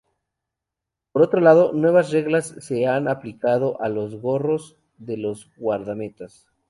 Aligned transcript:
Por 1.11 1.21
otro 1.21 1.41
lado, 1.41 1.73
nuevas 1.73 2.09
reglas 2.09 2.55
se 2.59 2.87
han 2.87 3.07
aplicado 3.07 3.79
a 3.83 3.87
los 3.87 4.15
gorros 4.15 4.75
de 4.97 5.15
los 5.17 5.51
guardametas. 5.57 6.47